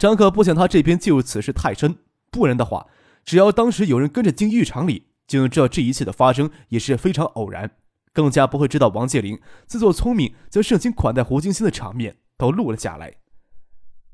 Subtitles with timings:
[0.00, 1.98] 张克不想他这边介入此事太深，
[2.30, 2.86] 不然的话，
[3.22, 7.72] 只要当时有人跟着进浴场里，就能知道这一切的发生也是非常偶然，
[8.14, 13.12] 更加不会知道王介林自作聪明将盛情款待胡金星的场面都录了下来。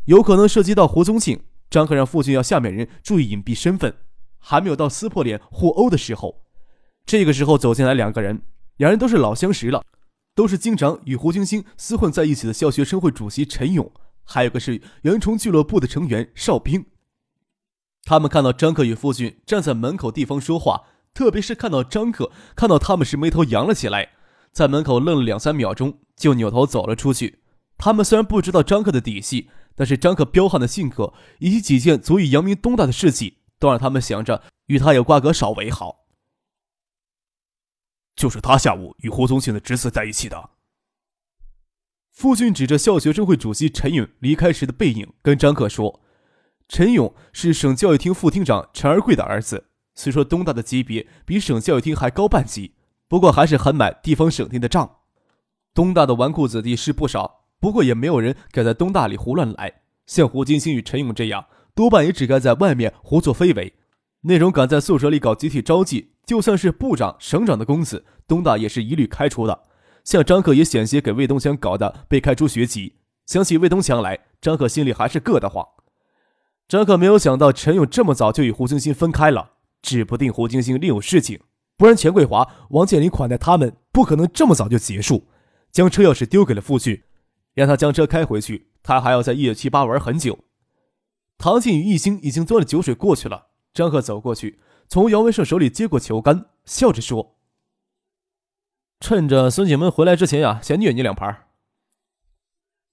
[0.06, 3.94] 有可能涉及到胡宗庆，张克让父亲要下面人注意隐蔽身份，
[4.40, 6.42] 还没有到撕破脸互殴的时候。
[7.04, 8.42] 这个时候走进来两个人，
[8.78, 9.84] 两人都是老相识了，
[10.34, 13.88] 都是经常与胡金星厮混在一起的校学生会主席陈勇。
[14.26, 16.84] 还有个是原虫俱乐部的成员哨兵。
[18.02, 24.10] 他们看到张克与父亲站在门口地方说话，特别是看到张克看到他们时眉头扬了起来，
[24.52, 27.42] 在门口愣了两三秒钟，就扭头走了出去。
[27.78, 36.06] 他们虽然不知道张克的底细，但是张克彪悍的性格以及几件足以扬名东大的事迹，都让他们想着与他有瓜葛少为好。
[38.14, 40.50] 就是他下午与胡宗宪的侄子在一起的。
[42.16, 46.00] 父亲指着校学生会主席陈勇离开时的背影，跟张克说
[46.66, 49.66] ：“陈勇是省教育厅副厅长陈二贵的儿子。
[49.94, 52.72] 虽说东大的级别比省教育厅还高半级，
[53.06, 54.90] 不过还是很买地方省厅的账。
[55.74, 59.82] 东大的纨绔子弟是不少，不过也没有人敢在东大里胡乱来。
[60.06, 61.44] 像胡金星与陈勇这样，
[61.74, 63.74] 多半也只该在外面胡作非为。
[64.22, 69.64] 那种敢在宿舍里搞集体招妓，就算是部长、省长的公子，东大也是一律开除的。”
[70.06, 72.94] 像张克也险些给魏东强搞得被开除学籍。
[73.26, 75.66] 想起魏东强来，张克心里还是硌得慌。
[76.68, 81.40] 张克没有想到陈勇这么早就与胡晶晶分开了，指不定胡晶晶另有事情，
[81.76, 85.24] 不然钱桂华、王健林款待他们，不可能这么早就结束。
[85.72, 87.02] 将车钥匙丢给了父亲，
[87.54, 90.38] 让他将车开回去，他还要在一九七八玩很久。
[91.36, 97.35] 唐静与易星已经端了酒水过去了，张克走过去，从姚文胜手里接过球杆，笑着说。
[99.00, 101.44] 趁着孙景门回来之前呀，先虐你两盘。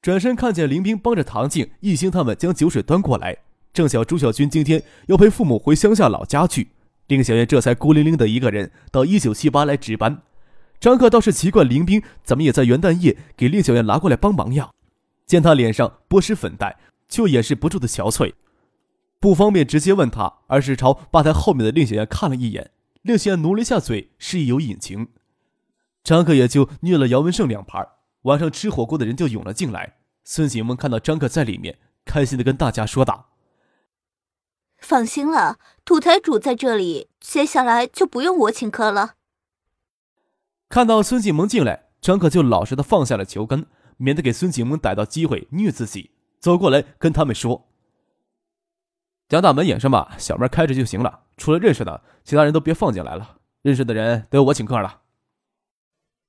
[0.01, 3.37] 转身看见林冰帮着唐静、易兴他们将酒水端过来，
[3.71, 6.71] 正巧朱小军今天要陪父母回乡下老家去，
[7.07, 10.21] 令小燕这才孤零零的一个人到一九七八来值班。
[10.79, 14.71] 张克倒是奇怪，林冰怎么也在元旦夜给令小燕拿过来帮忙呀？
[15.25, 16.77] 见他脸上不施粉黛，
[17.07, 18.33] 却掩饰不住的憔悴，
[19.21, 22.71] 不方便直接问他，而是朝吧台后面的令小燕看了一眼。
[23.03, 25.07] 令小燕努了一下嘴，示意有隐情。
[26.03, 27.87] 张克也就虐了姚文胜两盘，
[28.23, 29.97] 晚上吃火锅的人就涌了进来。
[30.25, 33.29] 孙景梦看到张克在里面，开心的跟大家说道
[34.79, 39.15] ：“放心了，土财主在这里，接下来就不用我请客了。”
[40.67, 43.65] 看到孙景萌进来，张克就老实的放下了球杆，
[43.95, 46.11] 免得给孙景萌逮到机会虐自己。
[46.39, 47.69] 走过来跟他们说
[49.29, 51.21] ：“将大门掩上吧，小门开着就行了。
[51.37, 53.37] 除了认识的，其他人都别放进来了。
[53.61, 55.02] 认识的人都由我请客了。”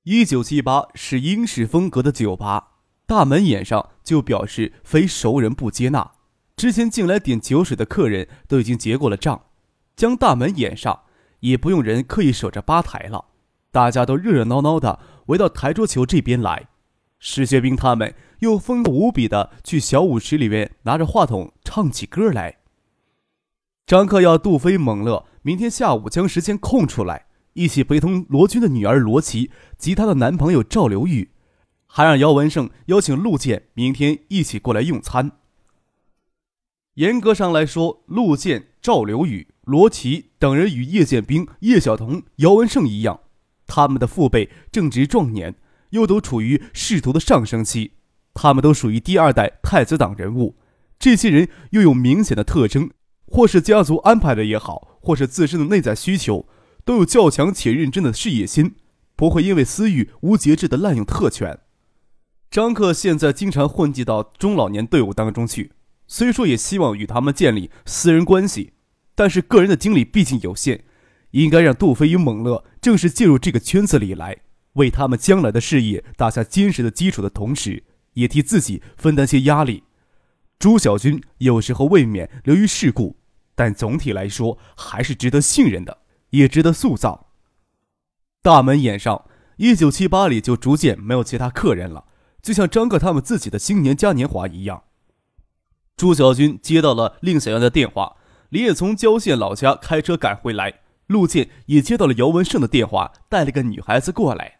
[0.05, 2.73] 一九七八是英式风格的酒吧，
[3.07, 6.11] 大门掩上就表示非熟人不接纳。
[6.55, 9.45] 之前进来点酒水的客人都已经结过了账，
[9.95, 11.01] 将大门掩上，
[11.39, 13.25] 也不用人刻意守着吧台了。
[13.71, 16.67] 大家都热热闹闹的围到台桌球这边来。
[17.17, 22.59] 石学兵他们又风无比的去小舞池里面拿着话筒唱起歌来。
[23.87, 27.25] 张克要杜飞、猛乐明天下午将时间空出来。
[27.55, 31.31] 一起陪同罗军的女儿罗琦及她的男朋友赵刘玉，
[31.87, 35.31] 还让姚文胜邀请陆建明天一起过来用餐。
[36.95, 43.21] 严格上来说，陆建、赵刘宇、罗琦等人与叶剑兵、叶晓彤、姚文胜一样，
[43.65, 45.55] 他们的父辈正值壮年，
[45.91, 47.93] 又都处于仕途的上升期，
[48.33, 50.57] 他们都属于第二代太子党人物。
[50.99, 52.89] 这些人又有明显的特征，
[53.25, 56.45] 或是家族安排的也好，或是自身的内在需求。
[56.85, 58.75] 都有较强且认真的事业心，
[59.15, 61.59] 不会因为私欲无节制的滥用特权。
[62.51, 65.73] 张克现在经常混迹到中老年队伍当中去，
[66.07, 68.73] 虽说也希望与他们建立私人关系，
[69.15, 70.85] 但是个人的精力毕竟有限，
[71.31, 74.37] 应该让杜飞与猛乐正式介入这个圈子里来，
[74.73, 77.83] 为他们将来的事业打下坚实的基础的同时，
[78.13, 79.83] 也替自己分担些压力。
[80.59, 83.17] 朱小军有时候未免流于世故，
[83.55, 86.04] 但总体来说还是值得信任的。
[86.37, 87.27] 也值得塑造。
[88.41, 89.25] 大门掩上，
[89.57, 92.05] 一九七八里就逐渐没有其他客人了，
[92.41, 94.83] 就像张克他们自己的新年嘉年华一样。
[95.97, 98.17] 朱小军接到了令小燕的电话，
[98.49, 100.81] 李也从郊县老家开车赶回来。
[101.07, 104.59] 陆建也接到了姚文胜的电话，带了个女孩子过来。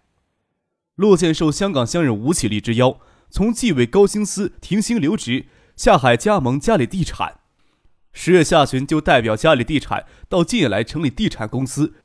[0.96, 3.00] 陆建受香港乡人吴启立之邀，
[3.30, 7.40] 从纪委高薪司停薪留职，下海加盟嘉里地产。
[8.18, 11.96] 十月下旬就代表嘉里地产到建业来成立地产公司，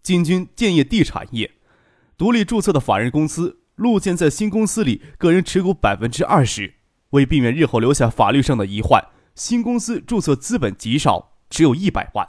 [0.00, 1.50] 进军建业地产业，
[2.16, 3.58] 独立注册的法人公司。
[3.74, 6.74] 陆建在新公司里个人持股百分之二十。
[7.10, 9.04] 为避免日后留下法律上的疑患，
[9.34, 12.26] 新公司注册资本极少，只有一百万。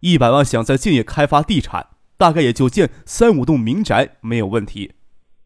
[0.00, 1.88] 一百万想在建业开发地产，
[2.18, 4.92] 大概也就建三五栋民宅没有问题。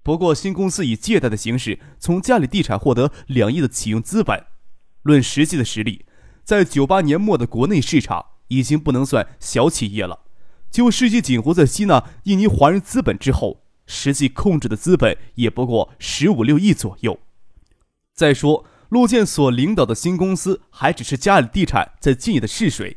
[0.02, 4.44] 不过新公司以借贷的形式从嘉里地产获得两亿的启用资本，
[5.02, 6.04] 论实际的实力，
[6.48, 10.20] 在九八年末的国内市场已经不能算小企业了。
[10.70, 17.20] 就世纪锦湖在吸纳印尼华人资本之后，实际控制的资本也不过十五六亿左右。
[18.14, 22.96] 再说，陆建所领导的新公司还只是嘉里地产在建业的试水，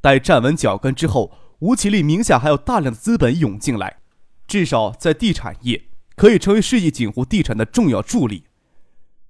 [0.00, 3.98] 待站稳脚跟之后，吴绮莉名下还有大量的资本涌进来，
[4.48, 5.84] 至少在地产业
[6.16, 8.46] 可以成为世纪锦湖地产的重要助力。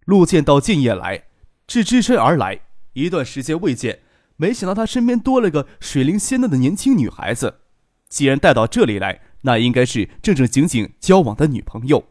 [0.06, 1.25] 陆建到建业来，
[1.69, 4.01] 是只身而来，一段时间未见，
[4.37, 7.61] 没想到他身边多了个水灵鲜嫩的年轻女孩子。
[8.09, 12.05] 既然带到这里来，那应该是正正经经交往的女朋友。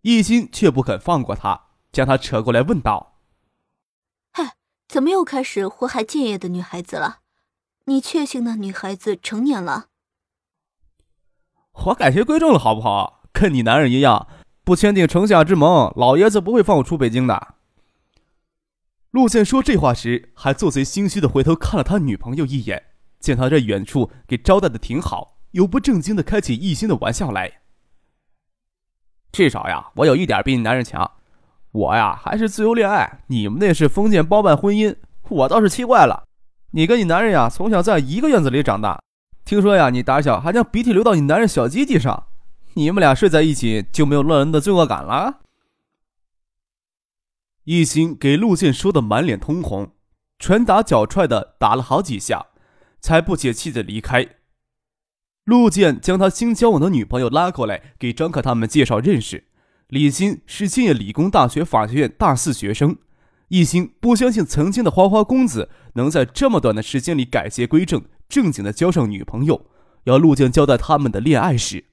[0.00, 1.66] 一心却不肯放过他。
[1.92, 3.18] 将他扯过来，问道
[4.32, 4.54] ：“嗨，
[4.88, 7.18] 怎么又开始祸害建业的女孩子了？
[7.84, 9.88] 你确信那女孩子成年了？”
[11.84, 13.24] 我改邪归正了，好不好？
[13.30, 14.26] 跟你男人一样，
[14.64, 17.56] 不签订城下之盟，老爷子不会放我出北京的。
[19.12, 22.82] 陆建说这话时，还做贼心虚的回头看了他女朋友一眼，
[23.20, 27.60] 见他在远处给招待的挺好，又不正经的开起一心的玩笑来。
[29.30, 31.10] 至少呀，我有一点比你男人强。
[31.72, 34.96] 我呀，还是自由恋爱，你们那是封建包办婚姻。
[35.28, 36.24] 我倒是奇怪了，
[36.70, 38.98] 你跟你男人呀，从小在一个院子里长大，
[39.44, 42.28] 听说呀，你打小还将鼻涕流到你男人小鸡鸡上，
[42.72, 45.40] 你们俩睡在一起就没有乱伦的罪恶感了？
[47.64, 49.92] 一心给陆建说的满脸通红，
[50.38, 52.46] 拳打脚踹的打了好几下，
[53.00, 54.26] 才不解气的离开。
[55.44, 59.48] 陆建将他新交往的女朋友拉过来，给张克他们介绍认识。
[59.88, 62.96] 李欣是建业理工大学法学院大四学生，
[63.48, 69.66] 一心不相信曾经的花花公子能在这么短的时间里改邪归正，正经的交上女朋友，
[70.04, 71.84] 要陆建交代他们的恋爱史。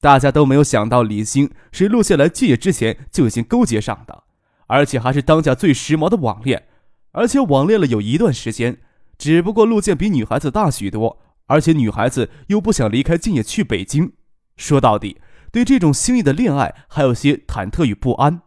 [0.00, 4.24] 大家都没有想到，李欣是陆建来建业之前就已经勾结上的，
[4.72, 6.66] 而且还是当下最时髦的网恋，
[7.10, 8.80] 而且网恋了有一段时间。
[9.18, 14.14] 只不过陆建比女孩子大许多，而且女孩子又不想离开建业去北京。
[14.56, 15.20] 说到底。
[15.52, 18.40] 对这种新意的恋爱还有些忐忑与不安，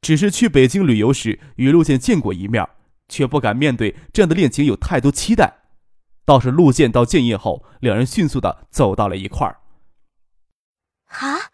[0.00, 2.64] 只是去北京旅游时与陆建见过一面，
[3.08, 5.52] 却不敢面对这样的恋情有太多期待。
[6.24, 9.58] 倒是陆建到建业后，两人迅速的走到了一块儿。
[11.08, 11.50] 啊，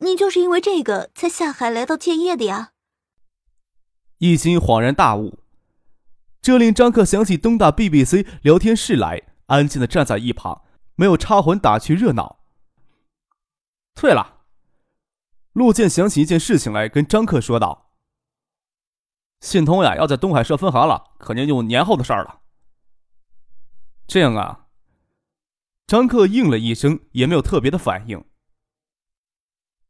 [0.00, 2.71] 你就是因为这个才下海来到建业的呀？
[4.22, 5.40] 一心恍然大悟，
[6.40, 10.62] 这令张克想起东大 BBC 聊天室来，安静的站在一旁，
[10.94, 12.38] 没有插魂打趣热闹。
[13.96, 14.44] 对了。
[15.54, 17.90] 陆建想起一件事情来，跟张克说道
[19.42, 22.42] ：“信通呀，要在东海设分行了，可能就年后的事儿了。”
[24.06, 24.66] 这样啊。
[25.88, 28.24] 张克应了一声，也没有特别的反应。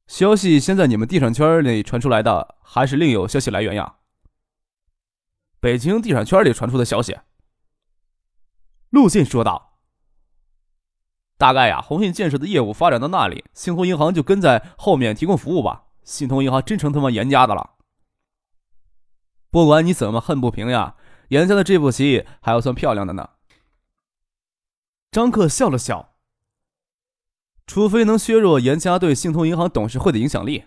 [0.07, 3.97] 消息先在你们地产圈里传出来的，还是另有消息来源呀？
[5.63, 7.17] 北京地产圈里传出的消息。
[8.91, 9.79] 陆建说道。
[11.39, 15.85] 大概呀，宏信建设的业务发展到那里，信通银行就跟在后面提供服务吧。
[16.03, 17.77] 信通银行真成他妈严家的了。
[19.53, 20.97] 不管你怎么恨不平呀，
[21.29, 23.31] 严家的这步棋还要算漂亮的呢。
[25.13, 26.17] 张克笑了笑，
[27.69, 30.65] 除非能削弱严家对信通银行董事会的影响力。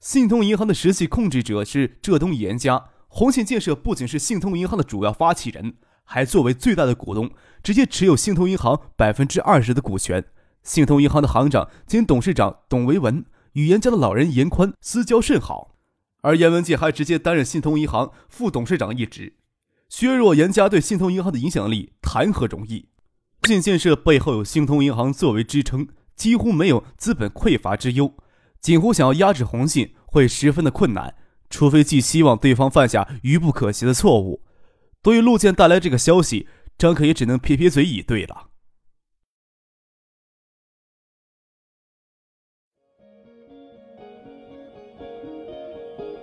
[0.00, 5.74] 信通银行的实际控制者是浙东严家，宏信建设不仅是信通银行的主要发起人。
[6.04, 7.30] 还作为最大的股东，
[7.62, 10.24] 直接持有信通银行百分之二十的股权。
[10.62, 15.76] 信通银行的行长兼董事长董维文与严家的老人严宽私交甚好，
[16.22, 19.34] 而严文杰还直接担任信通银行副董事长一职。
[19.90, 22.88] 削弱严家对信通银行的影响力，谈何容易？
[23.44, 28.14] 信建设背后有信通银行作为支撑，几乎没有资本匮乏之忧。
[28.60, 31.14] 锦湖想要压制宏信，会十分的困难，
[31.52, 34.40] 除非寄希望对方犯下愚不可及的错误。
[35.02, 38.48] 对于陆建带来这个消息，张可也只能撇撇嘴以对了。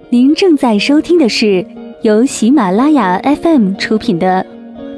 [0.10, 1.64] 您正在收听的是
[2.02, 4.44] 由喜马拉雅 FM 出品的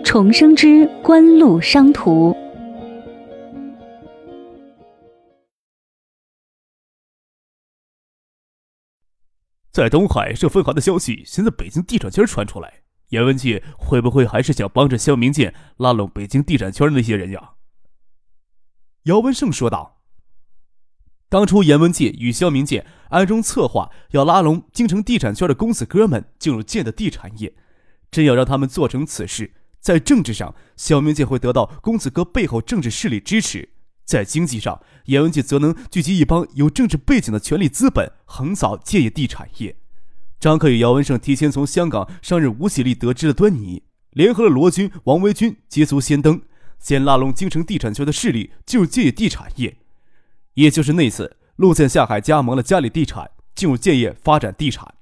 [0.04, 2.32] 《重生之官路商途》。
[9.72, 17.51] 在东海设分行的消息，现在北京地产圈传出来，严文界会不会还是想帮着肖明建拉拢北京地产圈的那些人呀？
[19.04, 20.01] 姚文胜说道。
[21.30, 27.56] 当初严文界与肖明建暗中策划，要拉拢京城地产圈的公子哥们进入建的地产业。
[28.12, 33.70] 真要让他们做成此事，在政治上，肖明建会得到公子哥背后政治势力支持；
[34.05, 39.77] 在经济上，严文杰则能聚集一帮有政治背景的权力资本，横扫建业地产业。
[40.39, 46.41] 张克与姚文胜提前从香港上任吴喜利得知了端倪，联合了罗军、王维军，捷足先登，
[46.79, 49.77] 先拉拢京城地产圈的势力进入建业地产业。
[50.55, 54.96] 也就是那次，陆建下海加盟了嘉里地产，进入建业发展地产。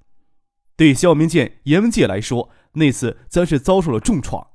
[0.75, 4.45] 对肖明建、严文界来说，那次则是遭受了重创。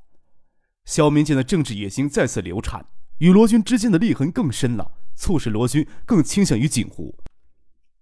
[0.84, 2.86] 肖明建的政治野心再次流产，
[3.18, 7.16] 与罗军之间的裂痕更深了，促使罗军更倾向于锦湖。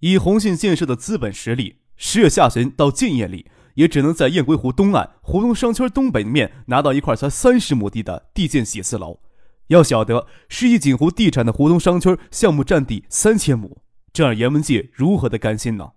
[0.01, 9.21] 以宏信建设的资本实力，十月下旬到建业里，也只能在雁归湖东岸湖东商圈东北面拿到一块才三十亩地的地建写字楼。
[9.69, 15.93] 要晓得，世纪锦湖地产的湖东商圈项目占地三千亩，这让严文界如何的甘心呢？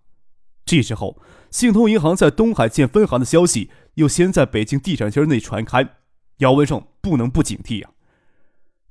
[0.66, 1.20] 这时候，
[1.50, 5.88] 信通银行在东海建分行的消息又先在北京地产圈内传开，
[6.38, 7.90] 姚文胜不能不警惕呀。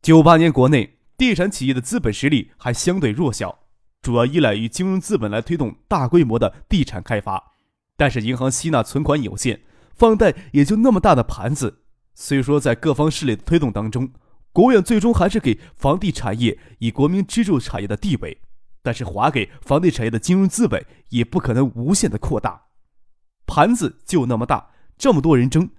[0.04, 3.61] 九八年，国内地产企业的资本实力还相对弱小，
[4.02, 7.52] 主要依赖于金融资本来推动大规模的地产开发，
[7.96, 9.62] 但是银行吸纳存款有限，
[9.94, 11.78] 放贷也就那么大的盘子，
[12.12, 14.12] 虽说在各方势力的推动当中。
[14.52, 18.42] 国务院最终还是给房地产业以国民支柱产业的地位，
[18.82, 22.64] 但是划给房地产业的金融资本也不可能无限的扩大，
[23.46, 24.68] 盘子就那么大，
[24.99, 25.70] 这么多人争，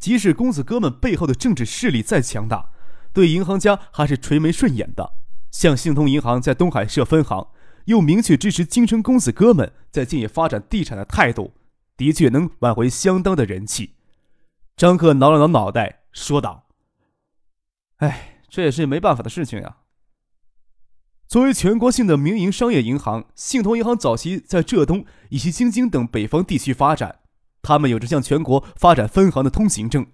[0.00, 2.72] 即使公子哥们背后的政治势力再强大，
[3.12, 5.14] 对银行家还是垂眉顺眼的。
[5.50, 7.48] 像信通银行在东海设分行，
[7.86, 11.54] 又明确支持京城公子哥们在建业发展地产的态度，
[11.96, 13.94] 的确能挽回相当的人气。
[14.76, 16.68] 张克挠了挠脑袋，说道。
[17.96, 19.78] 哎，这也是没办法的事情呀。
[21.26, 27.20] 作为全国性的民营商业银行，信通银行早期在浙东以及京津等北方地区发展，
[27.60, 30.06] 他们有着向全国发展分行的通行证。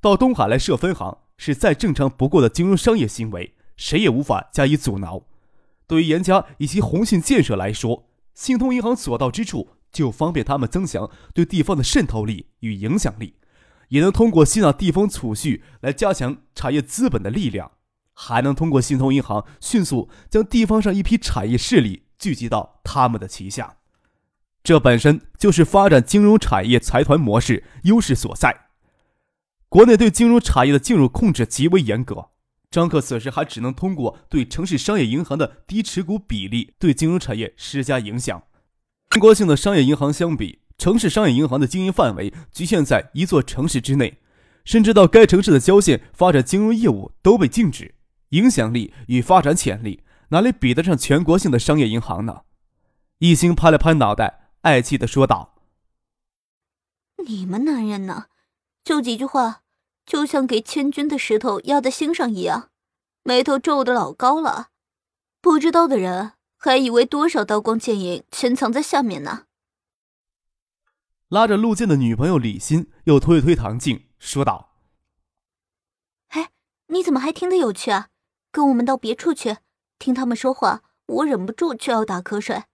[0.00, 5.22] 到东海来设分行，是再正常不过的金融商业行为，谁也无法加以阻挠。
[5.86, 13.34] 对于严家以及宏信建设来说，信通银行所到之处，就方便他们增强对地方的渗透力与影响力。
[13.88, 17.72] 也能通过吸纳地方储蓄来加强产业资本的力量，
[18.14, 23.76] 还能通过信通银行迅速将地方上一批产业势力聚集到他们的旗下。
[24.64, 28.61] 这本身就是发展金融产业财团模式优势所在。
[29.72, 32.28] 国内对金融产业的进入控制极为严格，
[32.70, 38.42] 张克此时还只能通过对城市商业银行的低持股比例对金融产业施加影响。
[39.08, 40.60] 全国性的商业银行相比。
[40.76, 44.18] 城市商业银行的经营范围局限在一座城市之内，
[44.64, 47.94] 甚至到该城市的郊县发展金融业务都被禁止。
[48.30, 52.42] 影响力与发展潜力哪里比得上全国性的商业银行呢？
[53.18, 55.54] 一心拍了拍脑袋，爱气的说道
[57.26, 58.26] ：“你们男人呢，
[58.82, 59.61] 就几句话，
[60.04, 62.70] 就像给千钧的石头压在心上一样，
[63.22, 64.68] 眉头皱得老高了。
[65.40, 69.44] 不知道的人还以为多少刀光剑影潜藏在下面呢。”
[71.28, 74.74] 拉着陆建的女朋友李欣，又推了推唐静，说道
[76.28, 76.50] ：“哎，
[76.88, 78.08] 你怎么还听得有趣啊？
[78.50, 79.56] 跟我们到别处去，
[79.98, 82.64] 听他们说话，我忍不住就要打瞌睡。”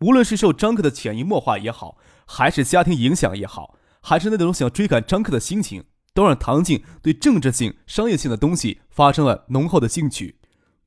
[0.00, 3.76] 无论是受张克的潜移默化也好，还是家庭影响也好，
[4.08, 5.84] 还是那种想追赶张克的心情，
[6.14, 10.36] 都让唐静对政治性、商业性的东西发生了浓厚的兴趣。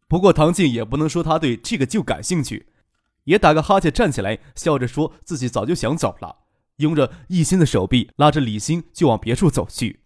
[0.07, 2.65] 不过，唐静也不能说他对这个就感兴趣。
[3.25, 6.37] 也打个哈欠，站起来，笑着说自己早就想走了，
[6.77, 9.99] 拥着一心的手臂，拉着李欣就往别处走去。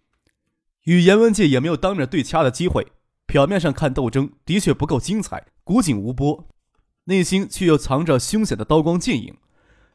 [0.84, 2.86] 与严文杰也没有当面对掐的机会，
[3.26, 6.50] 表面上看斗争的确不够精彩，古井无波，
[7.06, 9.38] 内心却又藏着凶险的刀光剑影。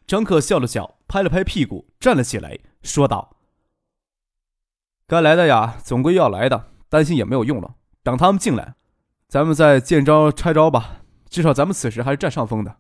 [0.07, 3.37] 张克笑了笑，拍了拍屁股，站了起来，说道
[5.07, 7.77] ：“该来的呀，总归要来的，担心也没有用了。
[8.03, 8.75] 等他们进来，
[9.29, 11.03] 咱们再见招拆招吧。
[11.29, 12.79] 至少咱们此时还是占上风的。”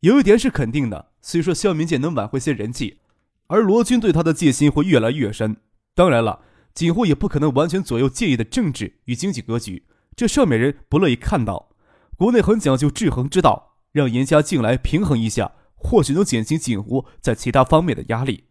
[0.00, 3.00] 有一点是肯定的，虽说肖明建能挽回些人气，
[3.48, 5.56] 而罗军对他的戒心会越来越深。
[5.94, 6.42] 当然了，
[6.74, 11.70] 锦湖也不可能完全左右建业的政治与经济格局，这上面人不乐意看到。
[12.16, 18.48] 国内很讲究制衡之道，让严家进来平衡一下，或许能减轻锦湖在其他方面的压力。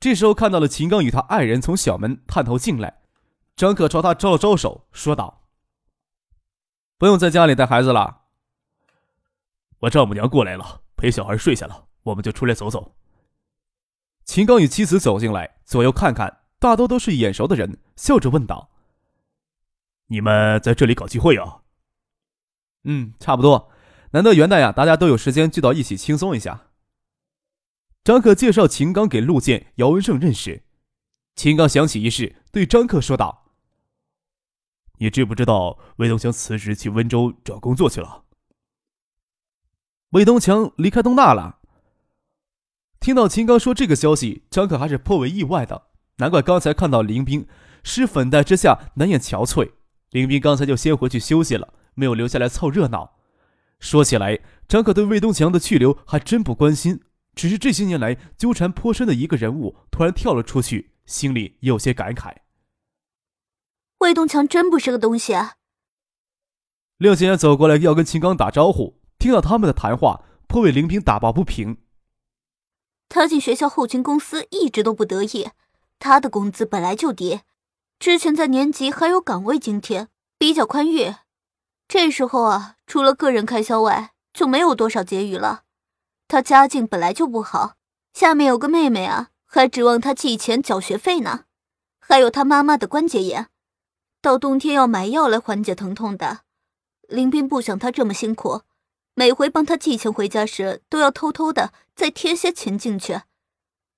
[0.00, 3.00] 这时候看到了秦刚与他爱人从小门探头进来，
[3.56, 5.48] 张可朝他招了招手，说道
[6.96, 8.22] ：“不用在家里带孩子了，
[9.80, 12.94] 我丈母娘过来了，陪小孩睡下了，我们就出来走走。”
[14.24, 18.70] 秦刚与妻子走进来，左右看看，大多都是眼熟的人，笑着问道
[20.06, 21.62] ：“你们在这里搞聚会啊
[22.84, 23.70] ？”“嗯，差不多。
[24.12, 26.66] 难得元旦呀，大家都有时间聚到一起轻松一下。”
[28.04, 30.62] 张克介绍秦刚给陆建、姚文胜认识。
[31.34, 33.52] 秦刚想起一事，对张克说道
[34.98, 38.24] ：“你知不知道魏东强辞职去温州找工作去了？”
[40.10, 41.58] 魏东强离开东大了。
[42.98, 45.88] 听到秦刚说这个消息，张可还是颇为意外的。
[46.16, 47.46] 难怪刚才看到林冰
[47.84, 49.72] 施粉黛之下难掩憔悴。
[50.10, 53.17] 林冰刚才就先回去休息了，没有留下来凑热闹。
[53.78, 57.00] 说起来，张可对魏东强的去留还真不关心，
[57.34, 62.34] 只是这些年来纠缠颇深的一个人物突然跳了出去，心里有些感慨。
[63.98, 65.54] 魏东强真不是个东西啊！
[66.98, 71.78] 廖景然走过来要跟秦刚打招呼，听到他们的谈话，颇为林冰打抱不平。
[73.08, 75.48] 他进学校后勤公司一直都不得意，
[75.98, 77.40] 他的工资本来就低，
[77.98, 81.14] 之前在年级还有岗位津贴，比较宽裕。
[81.88, 85.62] 这时候啊，除了个人开销外，就没有多少结余了。
[86.28, 87.76] 他家境本来就不好，
[88.12, 91.46] 下面有个妹妹啊，还指望他寄钱缴学费呢。
[91.98, 93.48] 还有他妈妈的关节炎，
[94.20, 96.40] 到冬天要买药来缓解疼痛的。
[97.08, 98.62] 林斌不想他这么辛苦。
[99.14, 103.22] 每回帮他寄钱回家时，都要偷偷的再贴些钱进去。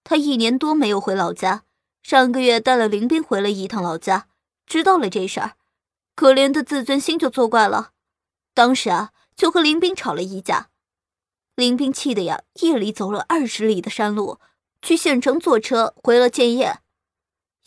[0.04, 1.64] 他一年多没有回老家，
[2.02, 4.28] 上个月带了林斌回了一趟老家，
[4.64, 5.56] 知道了这事儿，
[6.14, 7.92] 可怜的自尊心就作怪了。
[8.54, 10.68] 当时啊，就和林斌吵了一架。
[11.54, 14.38] 林斌气的呀，夜里走了二十里的山路，
[14.82, 16.80] 去县城坐车回了建业。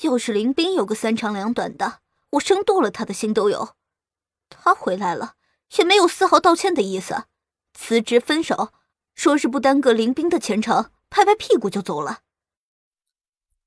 [0.02, 2.00] 要是林斌有个三长两短的，
[2.32, 3.76] 我生剁了他的心都有。
[4.50, 5.36] 他回来了，
[5.78, 7.26] 也没有丝毫道歉的意思。
[7.74, 8.72] 辞职分手，
[9.16, 12.20] 说是不耽搁林冰的前程，拍拍屁股就走了。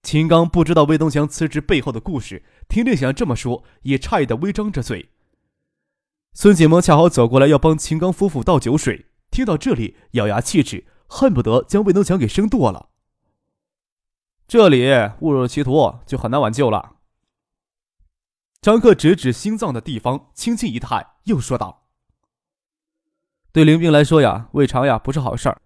[0.03, 5.11] 秦刚不知道魏东强辞职背后的故事，听令祥这么说，也诧异的微张着嘴。
[6.33, 12.91] 孙锦萌恰好走过来要帮秦刚夫妇倒酒水，听到这里，咬牙切齿，恨不得将魏东强给生剁了。
[14.47, 14.87] 这里
[15.21, 16.97] 误入歧途，就很难挽救了。
[18.61, 21.85] 张克指指心脏的地方，轻轻一叹，又说道。
[23.53, 25.63] 对林冰来说呀，未尝呀不是好事儿。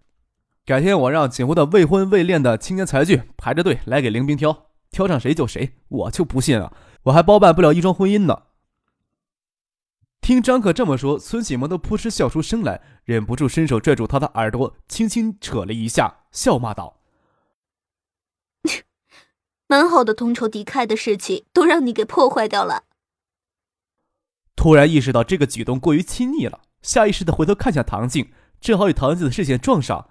[0.63, 5.73] 改天我让锦湖的未婚未恋的青年才俊排着队来给林冰挑，挑上谁就谁。
[5.89, 6.71] 我就不信啊，
[7.03, 8.43] 我还包办不了一桩婚姻呢。
[10.21, 16.99] 听张可这么说，孙启萌都扑哧笑出声来，忍不住伸手拽住他的耳朵，轻轻扯了一下，笑骂道
[19.67, 22.83] ：“蛮好的同仇敌忾的事情，都让你给破坏掉了。”
[24.55, 26.61] 突然意识到这个举动过于亲昵了。
[26.83, 30.07] 下意识的回头看向唐静，正好与唐静的视线撞上，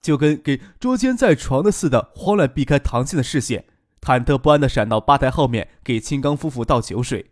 [0.00, 3.66] 就跟给捉奸在床的似的，慌乱避开唐静的视线，
[4.00, 7.30] 忐忑不安的闪到吧台后面给青刚夫妇倒酒水。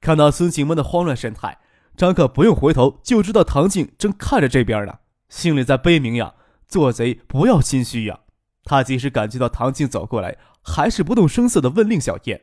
[0.00, 1.58] 看到孙景萌的慌乱神态，
[1.96, 6.34] 张可不用回头就知道唐静正看着这边呢，心里在悲鸣呀
[6.68, 8.20] ：“做贼不要心虚呀！”
[8.64, 12.42] 他即使感觉到唐静走过来，还是不动声色的问令小燕。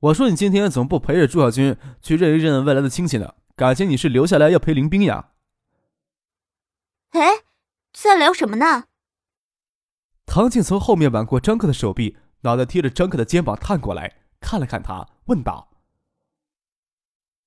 [0.00, 3.34] 我说你今天怎么不陪着朱小军去认一认未来的亲戚呢？
[3.54, 5.30] 感情你是留下来要陪林冰呀？
[7.10, 7.42] 哎，
[7.92, 8.84] 在聊什么呢？
[10.32, 15.72] 唐静从后面挽过张克的手臂，脑袋贴着张克的肩膀探过来，看了看他，问道：“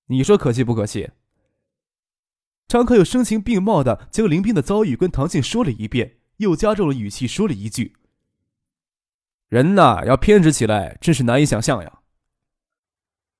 [0.08, 1.12] 你说可气不可气？”
[2.68, 7.96] 张克又声情并茂的将林冰的遭遇跟唐静说了一遍，又加重了语气说了一句
[9.48, 12.02] ：“人呐，要偏执起来，真是难以想象呀。”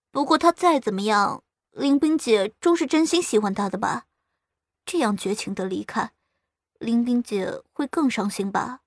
[0.10, 1.44] 不过他再怎么样。
[1.72, 4.06] 林冰姐终是真心喜欢他的吧？
[4.86, 6.14] 这样绝情的离开，
[6.80, 8.83] 林冰姐会更伤心吧？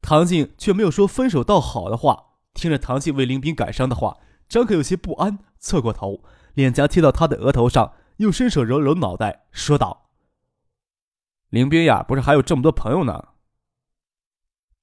[0.00, 2.24] 唐静却没有说分手倒好的话。
[2.54, 4.16] 听着唐静为林冰感伤的话，
[4.48, 10.08] 张可有些不安，侧过头，脸颊贴到他的额头上，又伸手揉揉脑袋，说道
[11.50, 13.28] ：“林冰呀，不是还有这么多朋友呢？”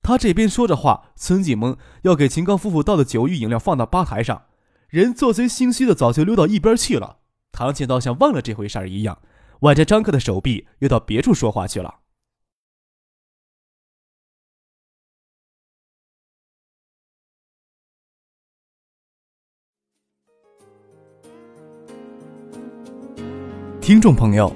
[0.01, 4.43] 他这边说着话，孙锦萌要给秦刚夫妇倒的酒与饮料放到吧台上。
[4.87, 7.17] 人做贼心虚的早就溜到一边去了，
[7.51, 9.19] 唐静倒像忘了这回事儿一样，
[9.61, 11.95] 挽着张克的手臂又到别处说话去了。
[23.85, 24.51] 听众朋友，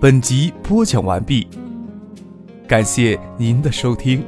[0.00, 1.46] 本集播讲完毕，
[2.66, 4.24] 感谢您的收听。